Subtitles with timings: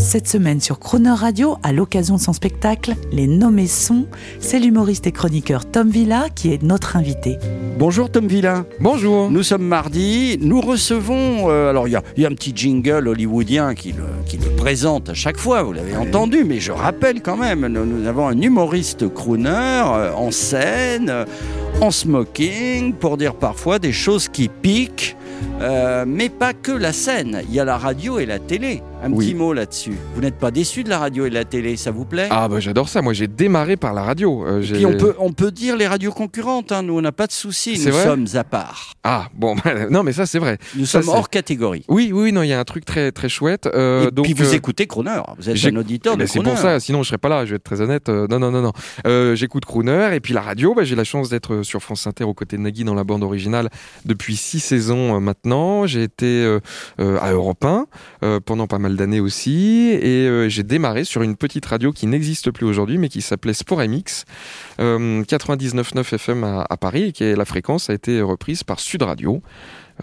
[0.00, 4.06] Cette semaine sur Croner Radio, à l'occasion de son spectacle Les Nommés Sons,
[4.40, 7.38] c'est l'humoriste et chroniqueur Tom Villa qui est notre invité.
[7.78, 8.66] Bonjour Tom Villain.
[8.80, 9.30] Bonjour.
[9.30, 12.52] Nous sommes mardi, nous recevons, euh, alors il y, a- il y a un petit
[12.54, 16.72] jingle hollywoodien qui le, qui le présente à chaque fois, vous l'avez entendu, mais je
[16.72, 21.24] rappelle quand même, nous, nous avons un humoriste crooner euh, en scène, euh,
[21.80, 25.16] en smoking, pour dire parfois des choses qui piquent,
[25.60, 28.82] euh, mais pas que la scène, il y a la radio et la télé.
[29.02, 29.26] Un Oui.
[29.28, 29.94] petit mot là-dessus.
[30.14, 32.28] Vous n'êtes pas déçu de la radio et de la télé, ça vous plaît?
[32.30, 34.44] Ah bah j'adore ça, moi j'ai démarré par la radio.
[34.46, 37.12] Euh, j'ai- Puis on peut, on peut dire les radios concurrentes, hein, nous on n'a
[37.12, 38.92] pas de souci, C'est nous sommes à part.
[39.02, 40.58] Ah bon, bah, non mais ça c'est vrai.
[40.76, 41.84] Nous Ça, sommes c'est- hors catégorie.
[41.88, 43.66] Oui, oui, non, il y a un truc très très chouette.
[43.72, 46.28] euh, Et donc, puis vous euh, écoutez Croner, vous êtes un auditeur eh ben, de
[46.28, 46.50] c'est Crooner.
[46.50, 48.08] pour ça, sinon je serais pas là, je vais être très honnête.
[48.10, 49.34] Non, non, non, non.
[49.34, 52.34] J'écoute Crooner et puis la radio, bah, j'ai la chance d'être sur France Inter aux
[52.34, 53.70] côtés de Nagui dans la bande originale
[54.04, 55.86] depuis six saisons maintenant.
[55.86, 56.58] J'ai été
[56.98, 57.84] à Europe 1 euh,
[58.44, 62.50] pendant pas mal d'années aussi et euh, j'ai démarré sur une petite radio qui n'existe
[62.50, 64.24] plus aujourd'hui mais qui s'appelait Sport MX,
[64.80, 69.42] euh, 99.9 FM à, Paris et la fréquence a été reprise par Sud Radio.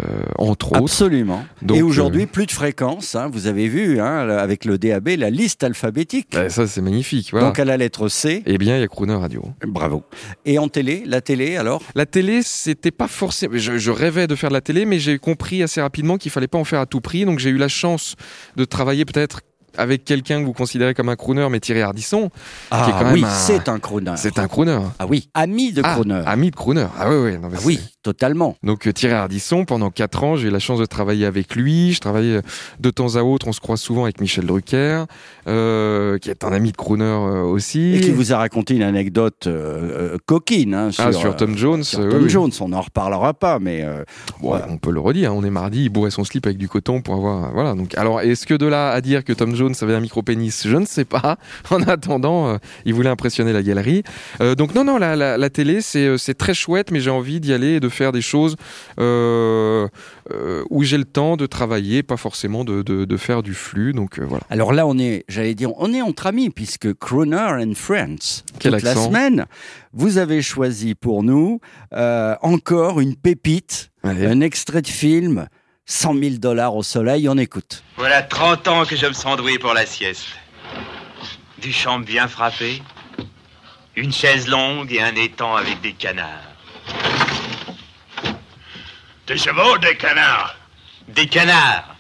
[0.02, 0.80] Euh, entre autres.
[0.82, 1.44] Absolument.
[1.62, 3.16] Donc, et aujourd'hui, euh, plus de fréquences.
[3.16, 6.30] hein, vous avez vu, hein, avec le DAB, la liste alphabétique.
[6.34, 7.30] bah, ça c'est magnifique.
[7.32, 7.48] Voilà.
[7.48, 8.44] Donc à la lettre C.
[8.46, 9.44] Eh bien, il y a Crooner Radio.
[9.66, 10.04] Bravo.
[10.46, 11.82] Et en télé, la télé alors?
[11.96, 13.54] La télé, c'était pas forcément.
[13.58, 16.48] Je, je rêvais de faire de la télé, mais j'ai compris assez rapidement qu'il fallait
[16.48, 17.26] pas en faire à tout prix.
[17.26, 18.16] Donc j'ai eu la chance
[18.56, 19.42] de travailler peut-être
[19.80, 22.32] avec quelqu'un que vous considérez comme un crooner, mais Thierry Ardisson.
[22.72, 24.14] Ah Qui est quand même oui, un- c'est un crooner.
[24.16, 24.80] C'est un crooner.
[24.98, 26.22] Ah oui, ami de Ah, crooner.
[26.26, 26.88] ami de crooner.
[26.98, 27.38] Ah oui, oui.
[27.38, 27.80] non, Ah oui,
[28.12, 28.56] totalement.
[28.64, 31.92] Donc euh, Thierry Ardisson, pendant quatre ans, j'ai eu la chance de travailler avec lui.
[31.92, 32.42] Je travaillais euh,
[32.80, 35.04] de temps à autre, on se croise souvent avec Michel Drucker,
[35.48, 37.96] euh, qui est un ami de crooner euh, aussi.
[37.96, 41.84] Et qui vous a raconté une anecdote euh, coquine hein, sur, Ah, sur Tom Jones.
[41.84, 42.30] sur Tom oui, oui.
[42.30, 42.52] Jones.
[42.62, 43.86] On n'en reparlera pas, mais
[44.42, 44.68] Bon, Voilà.
[44.70, 47.02] On peut le redire, hein, on est mardi, il bourrait son slip avec du coton
[47.02, 47.52] pour avoir.
[47.54, 47.74] Voilà.
[47.76, 50.66] Donc, alors, est-ce que de là à dire que Tom Jones avait un micro-pénis?
[50.68, 51.38] Je ne sais pas.
[51.72, 54.04] En attendant, il voulait impressionner la galerie.
[54.58, 57.52] Donc, non, non, la, la- la télé, c'est c'est très chouette, mais j'ai envie d'y
[57.54, 58.56] aller et de faire des choses
[59.00, 59.88] euh,
[60.32, 63.94] euh, où j'ai le temps de travailler, pas forcément de, de- de faire du flux.
[63.94, 64.44] Donc, euh, voilà.
[64.50, 68.74] Alors là, on est, j'allais dire, on est entre amis, puisque Crooner and Friends, Quel
[68.74, 69.08] toute la accent.
[69.08, 69.46] semaine,
[69.94, 71.60] vous avez choisi pour nous
[71.94, 74.26] euh, encore une pépite, Allez.
[74.26, 75.48] un extrait de film,
[75.86, 77.84] 100 000 dollars au soleil, on écoute.
[77.98, 80.26] Voilà 30 ans que je me sens doué pour la sieste.
[81.62, 82.82] Du champ bien frappé,
[83.96, 86.47] une chaise longue et un étang avec des canards.
[89.28, 90.56] Des chevaux, des canards?
[91.14, 91.98] Des canards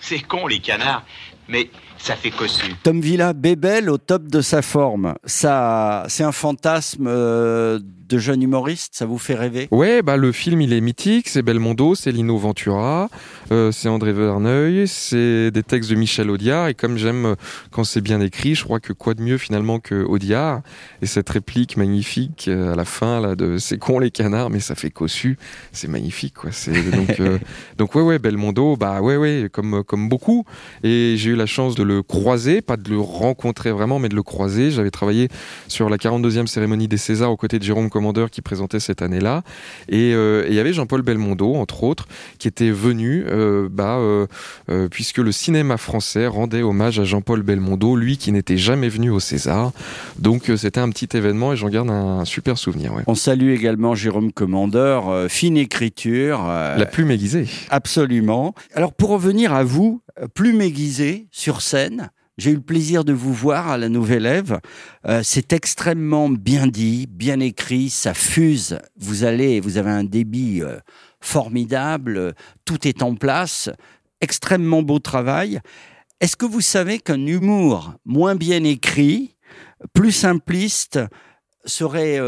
[0.00, 1.02] C'est con les canards,
[1.48, 1.68] mais
[1.98, 2.74] ça fait cossu.
[2.84, 5.16] Tom Villa, Bébel au top de sa forme.
[5.24, 7.80] Ça, c'est un fantasme euh,
[8.12, 9.68] de jeune humoriste, ça vous fait rêver?
[9.70, 13.08] Ouais, bah le film il est mythique, c'est Belmondo, c'est Lino Ventura,
[13.50, 16.68] euh, c'est André Verneuil, c'est des textes de Michel Audiard.
[16.68, 17.34] Et comme j'aime euh,
[17.70, 20.60] quand c'est bien écrit, je crois que quoi de mieux finalement que Audiard
[21.00, 24.60] et cette réplique magnifique euh, à la fin là de c'est con les canards mais
[24.60, 25.38] ça fait cossu,
[25.72, 26.50] c'est magnifique quoi.
[26.52, 27.38] C'est donc euh,
[27.78, 30.44] donc ouais ouais Belmondo, bah ouais ouais comme comme beaucoup.
[30.84, 34.16] Et j'ai eu la chance de le croiser, pas de le rencontrer vraiment mais de
[34.16, 34.70] le croiser.
[34.70, 35.28] J'avais travaillé
[35.66, 39.44] sur la 42e cérémonie des Césars aux côtés de Jérôme Commandeur qui présentait cette année-là.
[39.88, 42.08] Et euh, et il y avait Jean-Paul Belmondo, entre autres,
[42.40, 44.26] qui était venu, euh, bah, euh,
[44.90, 49.20] puisque le cinéma français rendait hommage à Jean-Paul Belmondo, lui qui n'était jamais venu au
[49.20, 49.70] César.
[50.18, 52.92] Donc c'était un petit événement et j'en garde un super souvenir.
[52.92, 53.04] Ouais.
[53.06, 56.42] On salue également Jérôme Commandeur, fine écriture.
[56.44, 57.46] La plume aiguisée.
[57.70, 58.56] Absolument.
[58.74, 60.02] Alors pour revenir à vous,
[60.34, 64.60] plus aiguisée sur scène, j'ai eu le plaisir de vous voir à la Nouvelle Ève.
[65.06, 68.78] Euh, c'est extrêmement bien dit, bien écrit, ça fuse.
[68.96, 70.78] Vous allez, vous avez un débit euh,
[71.20, 72.32] formidable, euh,
[72.64, 73.68] tout est en place,
[74.20, 75.60] extrêmement beau travail.
[76.20, 79.36] Est-ce que vous savez qu'un humour moins bien écrit,
[79.92, 81.00] plus simpliste,
[81.64, 82.18] serait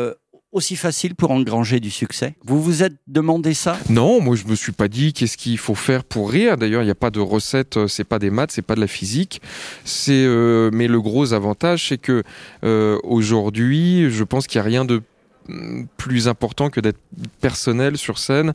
[0.54, 4.54] aussi facile pour engranger du succès Vous vous êtes demandé ça Non, moi je me
[4.54, 6.56] suis pas dit qu'est-ce qu'il faut faire pour rire.
[6.56, 8.80] D'ailleurs, il n'y a pas de recette, euh, c'est pas des maths, c'est pas de
[8.80, 9.42] la physique.
[9.84, 12.22] C'est euh, mais le gros avantage, c'est que
[12.62, 15.02] euh, aujourd'hui, je pense qu'il n'y a rien de
[15.48, 17.00] mm, plus important que d'être
[17.40, 18.54] personnel sur scène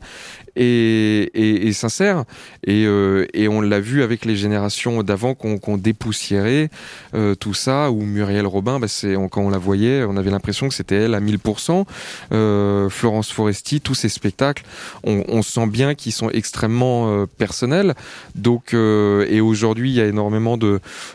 [0.56, 2.24] et, sincère.
[2.66, 6.70] Et, euh, et on l'a vu avec les générations d'avant qu'on dépoussiérait
[7.14, 7.90] euh, tout ça.
[7.90, 8.86] Ou Muriel Robin, bah,
[9.30, 11.84] quand on la voyait, on avait l'impression que c'était elle à 1000%.
[12.32, 14.64] Euh, Florence Foresti, tous ces spectacles,
[15.04, 17.94] on, sent bien qu'ils sont extrêmement personnels.
[18.34, 20.58] Donc, et aujourd'hui, il y a énormément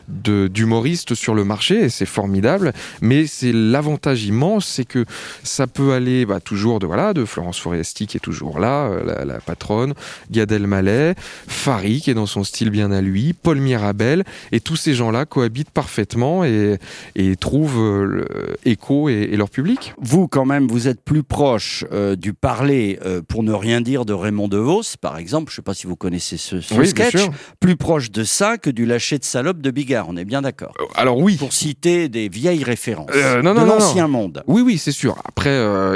[0.07, 2.73] d'humoristes sur le marché et c'est formidable.
[3.01, 5.05] Mais c'est l'avantage immense, c'est que
[5.43, 8.89] ça peut aller bah, toujours de voilà de Florence Foresti qui est toujours là,
[9.25, 9.93] la, la patronne,
[10.31, 11.13] Gad Elmaleh,
[11.47, 15.25] Farid qui est dans son style bien à lui, Paul Mirabel et tous ces gens-là
[15.25, 16.77] cohabitent parfaitement et,
[17.15, 18.25] et trouvent euh,
[18.65, 19.93] écho et, et leur public.
[20.01, 24.05] Vous, quand même, vous êtes plus proche euh, du parler, euh, pour ne rien dire,
[24.05, 25.51] de Raymond DeVos, par exemple.
[25.51, 27.27] Je ne sais pas si vous connaissez ce, ce Oui, bien sketch.
[27.59, 30.07] Plus proche de ça que du lâcher de salope de Bigard.
[30.09, 30.73] On est bien d'accord.
[30.95, 31.37] Alors oui.
[31.37, 34.43] Pour citer des vieilles références non, de non, non, l'ancien monde.
[34.47, 35.15] Oui, oui, c'est sûr.
[35.25, 35.49] Après,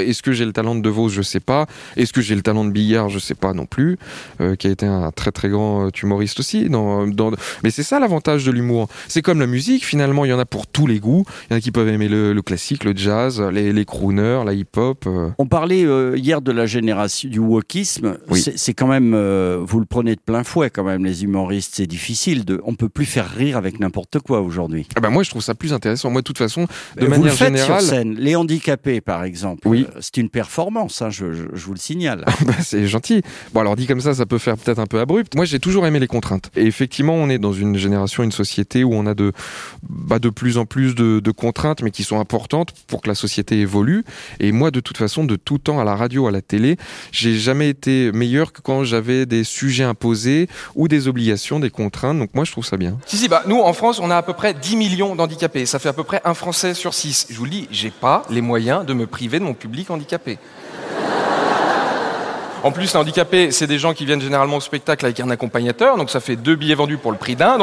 [0.04, 1.66] est-ce que j'ai le talent de De Vos Je sais pas.
[1.96, 3.98] Est-ce que j'ai le talent de Billard Je sais pas non plus.
[4.42, 6.70] Euh, qui a été un très très grand euh, humoriste aussi.
[6.70, 7.32] Dans, dans...
[7.64, 8.88] Mais c'est ça l'avantage de l'humour.
[9.08, 9.86] C'est comme la musique.
[9.86, 11.26] Finalement, il y en a pour tous les goûts.
[11.50, 14.44] Il y en a qui peuvent aimer le, le classique, le jazz, les, les crooners,
[14.46, 15.06] la hip-hop.
[15.08, 15.30] euh.
[15.38, 18.18] On parlait euh, hier de la génération du wokisme.
[18.30, 18.44] Oui.
[18.56, 19.12] C'est quand même,
[19.60, 21.74] vous le prenez de plein fouet quand même, les humoristes.
[21.76, 22.46] C'est difficile.
[22.46, 24.88] De, on peut plus faire rire avec n'importe quoi aujourd'hui.
[24.96, 26.10] Ah bah moi, je trouve ça plus intéressant.
[26.10, 26.68] Moi, de toute façon,
[26.98, 28.16] de vous manière le faites générale, sur scène.
[28.16, 29.68] Les handicapés, par exemple.
[29.68, 29.86] Oui.
[30.00, 32.26] C'est une performance, hein, je, je- je vous le signale.
[32.46, 33.09] Bah, c'est gentil.
[33.54, 35.36] Bon, alors dit comme ça, ça peut faire peut-être un peu abrupt.
[35.36, 36.52] Moi, j'ai toujours aimé les contraintes.
[36.56, 39.32] Et effectivement, on est dans une génération, une société où on a de,
[39.88, 43.60] bah, de plus en plus de, contraintes, mais qui sont importantes pour que la société
[43.60, 44.04] évolue.
[44.40, 46.78] Et moi, de toute façon, de tout temps, à la radio, à la télé,
[47.12, 52.18] j'ai jamais été meilleur que quand j'avais des sujets imposés ou des obligations, des contraintes.
[52.18, 52.98] Donc moi, je trouve ça bien.
[53.06, 55.66] Si, si, bah, nous, en France, on a à peu près 10 millions d'handicapés.
[55.66, 57.28] Ça fait à peu près un Français sur 6.
[57.30, 60.40] Je vous le dis, j'ai pas les moyens de me priver de mon public handicapé.
[62.62, 65.96] En plus, les handicapés, c'est des gens qui viennent généralement au spectacle avec un accompagnateur,
[65.96, 67.58] donc ça fait deux billets vendus pour le prix d'un.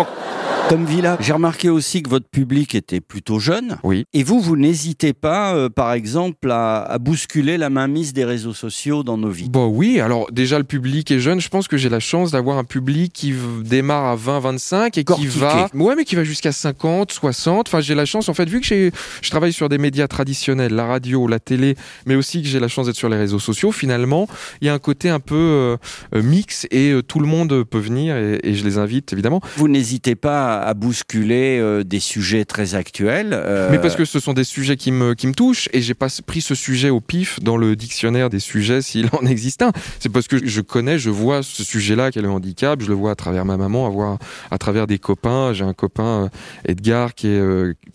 [0.69, 3.79] Tom Villa, j'ai remarqué aussi que votre public était plutôt jeune.
[3.85, 4.05] Oui.
[4.13, 8.53] Et vous, vous n'hésitez pas, euh, par exemple, à, à bousculer la mainmise des réseaux
[8.53, 9.49] sociaux dans nos vies.
[9.49, 12.59] Bon oui, alors déjà le public est jeune, je pense que j'ai la chance d'avoir
[12.59, 13.33] un public qui
[13.65, 15.31] démarre à 20 25 et Cortiqué.
[15.31, 17.69] qui va Ouais, mais qui va jusqu'à 50, 60.
[17.69, 18.91] Enfin, j'ai la chance en fait vu que j'ai
[19.23, 21.77] je travaille sur des médias traditionnels, la radio, la télé,
[22.07, 24.27] mais aussi que j'ai la chance d'être sur les réseaux sociaux, finalement,
[24.61, 25.77] il y a un côté un peu euh,
[26.17, 29.41] euh, mix et euh, tout le monde peut venir et, et je les invite évidemment.
[29.57, 33.31] Vous n'hésitez pas à bousculer euh, des sujets très actuels.
[33.33, 35.95] euh, Mais parce que ce sont des sujets qui me, qui me touchent et j'ai
[35.95, 39.73] pas pris ce sujet au pif dans le dictionnaire des sujets s'il en existe un.
[40.01, 42.95] C'est parce que je connais, je vois ce sujet-là qui est le handicap, je le
[42.95, 44.19] vois à travers ma maman, à, voir,
[44.51, 45.53] à travers des copains.
[45.53, 46.29] J'ai un copain, euh,
[46.69, 47.43] Edgar, qui est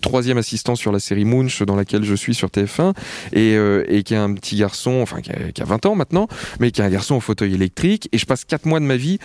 [0.02, 2.94] troisième assistant sur la série Munch dans laquelle je suis sur TF1
[3.34, 3.56] et,
[3.88, 6.28] et qui est un petit garçon, enfin qui a, qui a 20 ans maintenant,
[6.60, 8.96] mais qui est un garçon au fauteuil électrique et je passe quatre mois de ma
[8.98, 9.20] vie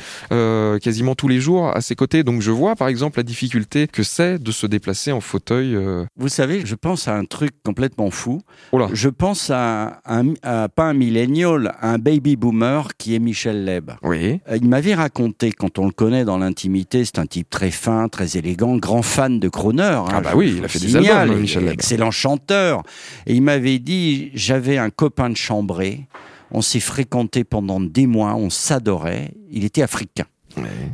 [0.80, 2.22] quasiment tous les jours à ses côtés.
[2.22, 5.74] Donc je vois par exemple la difficulté que c'est de se déplacer en fauteuil.
[5.74, 8.40] euh, Vous savez, je pense à un truc complètement fou.
[8.72, 8.88] Oh là.
[8.92, 13.64] Je pense à, un, à- pas un millénial, à un baby boomer qui est Michel
[13.64, 13.90] Leb.
[14.02, 14.40] Oui.
[14.48, 18.08] Euh, Il m'avait raconté, quand on le connaît dans l'intimité, c'est un type très fin,
[18.08, 19.82] très élégant, grand fan de Croner.
[19.82, 21.72] hein, Ah bah oui, il a fait des albums, et Michel Leb.
[21.74, 22.82] Excellent chanteur.
[23.26, 26.06] Et il m'avait dit, j'avais un copain de chambré,
[26.52, 30.26] on s'est fréquenté pendant des mois, on s'adorait, il était africain.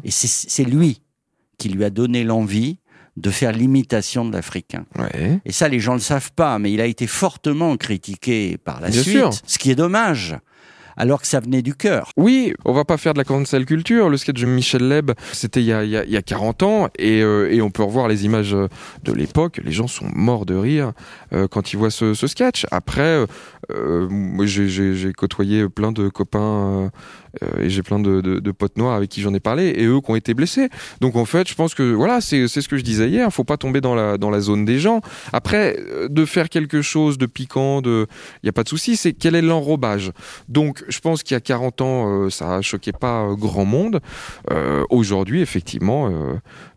[0.02, 1.01] Et c'est lui
[1.62, 2.78] qui lui a donné l'envie
[3.16, 4.84] de faire l'imitation de l'Africain.
[4.98, 5.38] Ouais.
[5.44, 8.80] Et ça, les gens ne le savent pas, mais il a été fortement critiqué par
[8.80, 9.30] la Bien suite, sûr.
[9.46, 10.34] ce qui est dommage,
[10.96, 12.10] alors que ça venait du cœur.
[12.16, 14.08] Oui, on va pas faire de la cancel culture.
[14.10, 16.22] Le sketch de Michel Leb, c'était il y a, il y a- il y a
[16.22, 18.52] 40 ans, et, euh, et on peut revoir les images
[19.04, 19.60] de l'époque.
[19.64, 20.92] Les gens sont morts de rire
[21.34, 22.66] euh, quand ils voient ce, ce sketch.
[22.70, 23.26] Après, euh,
[23.70, 26.88] moi, j'ai- côtoyé plein de copains euh,
[27.42, 29.84] euh, et j'ai plein de, de- de potes noirs avec qui j'en ai parlé, et
[29.86, 30.68] eux qui ont été blessés.
[31.00, 33.30] Donc en fait, je pense que voilà, c'est c'est ce que je disais hier.
[33.32, 35.00] Faut pas tomber dans la dans la zone des gens.
[35.32, 38.06] Après, euh, de faire quelque chose de piquant, de,
[38.42, 38.96] il y a pas de souci.
[38.96, 40.12] C'est quel est l'enrobage.
[40.48, 44.00] Donc je pense qu'il y a 40 ans, euh, ça choquait pas euh, grand monde.
[44.50, 46.34] Euh, Aujourd'hui, effectivement, euh,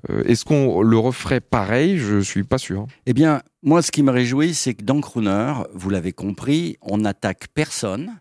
[0.10, 1.98] euh, est-ce qu'on le referait pareil?
[1.98, 2.86] Je suis pas sûr.
[3.06, 7.00] Eh bien, moi, ce qui me réjouit, c'est que dans Crooner, vous l'avez compris, on
[7.00, 8.20] n'attaque personne.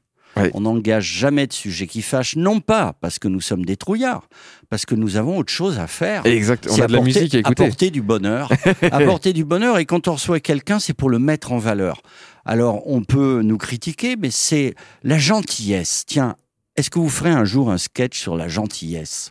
[0.53, 4.27] On n'engage jamais de sujet qui fâche, non pas parce que nous sommes des trouillards,
[4.69, 6.27] parce que nous avons autre chose à faire.
[6.27, 6.67] Exact.
[6.69, 7.63] On a de la apporter- musique à écouter.
[7.63, 8.51] Apporter du bonheur.
[8.91, 9.79] apporter du bonheur.
[9.79, 12.03] Et quand on reçoit quelqu'un, c'est pour le mettre en valeur.
[12.45, 14.75] Alors, on peut nous critiquer, mais c'est
[15.05, 16.03] la gentillesse.
[16.05, 16.35] Tiens,
[16.75, 19.31] est-ce que vous ferez un jour un sketch sur la gentillesse?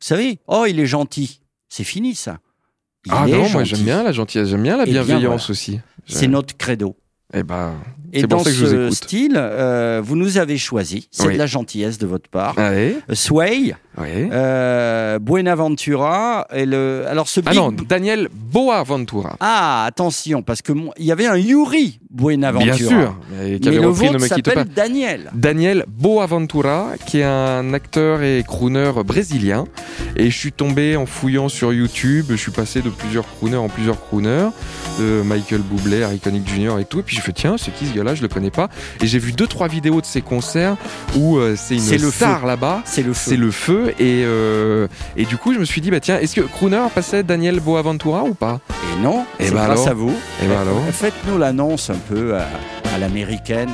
[0.00, 1.40] Vous savez, oh, il est gentil.
[1.68, 2.38] C'est fini, ça.
[3.06, 5.50] Il Ah non, moi j'aime bien la gentillesse, j'aime bien la Eh bien, bienveillance voilà.
[5.50, 5.80] aussi.
[6.06, 6.96] C'est notre credo.
[7.34, 7.72] Eh ben,
[8.12, 11.32] Et dans je vous ce style, euh, vous nous avez choisi, c'est Oui.
[11.34, 12.58] de la gentillesse de votre part.
[12.58, 14.04] Allez, Euh, Sway, oui.
[14.30, 17.04] euh, Buenaventura et le.
[17.08, 19.36] Alors ce Ah non, Daniel Boaventura.
[19.40, 22.76] Ah, attention, parce que mon- il y avait un Yuri Buenaventura.
[22.76, 25.30] Bien sûr, mais Mais avait le vôtre s'appelle Daniel.
[25.34, 29.64] Daniel Boaventura, qui est un acteur et crooner brésilien.
[30.16, 32.26] Et je suis tombé en fouillant sur YouTube.
[32.30, 34.48] Je suis passé de plusieurs crooners en plusieurs crooners,
[35.00, 36.78] de Michael Bublé, Harry Connick Jr.
[36.80, 37.00] et tout.
[37.00, 38.14] Et puis je fais tiens, c'est qui ce gars-là?
[38.14, 38.68] Je le connais pas.
[39.00, 40.76] Et j'ai vu deux trois vidéos de ses concerts
[41.16, 42.82] où euh, c'est C'est une le star là-bas.
[42.84, 43.40] C'est le C'est feu.
[43.40, 46.40] le feu et euh, et du coup je me suis dit bah tiens est-ce que
[46.42, 48.60] crooner passait Daniel Boaventura ou pas?
[48.98, 50.14] Et non, Et c'est bah grâce alors à vous.
[50.42, 52.46] Et ben alors Faites-nous l'annonce un peu à,
[52.94, 53.70] à l'américaine.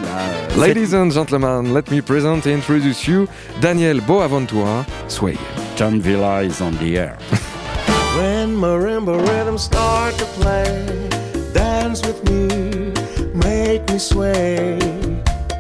[0.56, 3.26] Ladies and gentlemen, let me present and introduce you
[3.60, 5.36] Daniel Boaventura Sway.
[5.78, 7.16] Tom Villa is on the air.
[8.18, 11.08] When marimba rhythms start to play,
[11.52, 12.92] dance with me,
[13.32, 14.76] make me sway.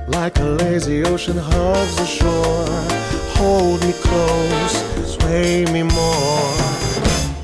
[0.08, 2.66] Like a lazy ocean hugs the shore,
[3.38, 4.74] hold me close,
[5.14, 6.56] sway me more.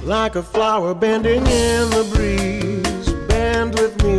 [0.03, 4.19] Like a flower bending in the breeze, bend with me,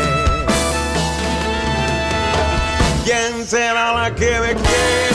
[4.09, 5.10] Será la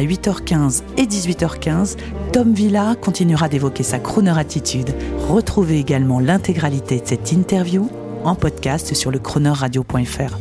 [0.00, 1.96] à 8h15 et 18h15,
[2.32, 4.94] Tom Villa continuera d'évoquer sa crooner attitude.
[5.28, 7.90] Retrouvez également l'intégralité de cette interview
[8.24, 10.39] en podcast sur le chroneurradio.fr.